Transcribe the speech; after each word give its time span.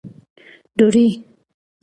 ډوډۍ 0.77 1.07